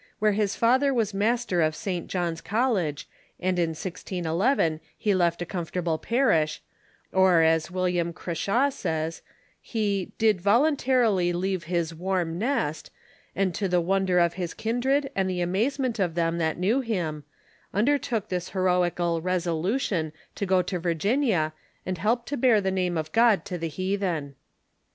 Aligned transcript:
his 0.19 0.55
father 0.55 0.91
was 0.91 1.13
master 1.13 1.61
of 1.61 1.75
Saint 1.75 2.07
John's 2.07 2.41
College, 2.41 3.07
and 3.39 3.59
in 3.59 3.75
10 3.75 4.25
11 4.25 4.79
he 4.97 5.13
left 5.13 5.43
a 5.43 5.45
comfortable 5.45 5.99
parish, 5.99 6.59
or, 7.11 7.43
as 7.43 7.69
William 7.69 8.11
Crashawe 8.11 8.71
says, 8.73 9.21
he" 9.61 10.11
did 10.17 10.41
voluntarily 10.41 11.31
leave 11.33 11.65
his 11.65 11.93
warm 11.93 12.39
nest, 12.39 12.89
and 13.35 13.53
to 13.53 13.67
the 13.67 13.79
wonder 13.79 14.17
of 14.17 14.33
his 14.33 14.55
kindred 14.55 15.11
and 15.15 15.29
the 15.29 15.41
amazement 15.41 15.99
of 15.99 16.15
them 16.15 16.39
that 16.39 16.57
knew 16.57 16.79
him, 16.81 17.23
un 17.71 17.85
dertook 17.85 18.29
this 18.29 18.49
heroical 18.49 19.21
resolution 19.21 20.13
to 20.33 20.47
go 20.47 20.63
to 20.63 20.79
Virginia 20.79 21.53
and 21.85 21.99
help 21.99 22.25
to 22.25 22.35
bear 22.35 22.59
the 22.59 22.71
name 22.71 22.97
of 22.97 23.11
God 23.11 23.45
to 23.45 23.55
the 23.55 23.69
heathen." 23.69 24.33